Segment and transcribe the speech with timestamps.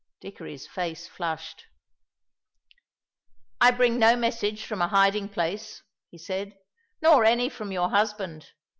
[0.19, 1.65] Dickory's face flushed.
[3.61, 6.57] "I bring no message from a hiding place," he said,
[7.03, 8.47] "nor any from your husband.